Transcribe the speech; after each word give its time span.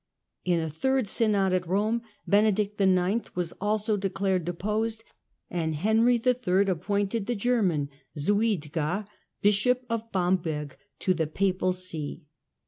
In 0.43 0.59
a 0.59 0.67
third 0.67 1.07
Synod 1.07 1.53
at 1.53 1.67
Rome 1.67 2.01
Benedict 2.27 2.81
IX. 2.81 3.35
was 3.35 3.53
also 3.61 3.97
declared 3.97 4.45
deposed 4.45 5.03
and 5.47 5.75
Henry 5.75 6.15
III. 6.19 6.63
appointed 6.65 7.27
the 7.27 7.35
German 7.35 7.87
Suidger, 8.17 9.05
Bishop 9.43 9.85
of 9.91 10.11
Bamberg, 10.11 10.75
to 11.01 11.13
the 11.13 11.27
Papal 11.27 11.71
See. 11.71 12.23